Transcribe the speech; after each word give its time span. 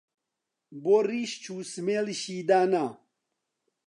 بۆ 0.83 0.95
ڕیش 1.07 1.31
جوو 1.43 1.67
سمێڵیشی 1.73 2.37
دانا 2.49 2.85